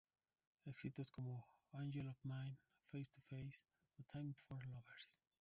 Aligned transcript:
Éxitos 0.65 1.11
como 1.11 1.45
""Angel 1.73 2.07
of 2.07 2.17
Mine"", 2.23 2.57
""Face 2.85 3.11
to 3.13 3.21
Face"" 3.21 3.67
o 3.99 4.03
""Time 4.11 4.33
for 4.33 4.57
Lovers"". 4.73 5.15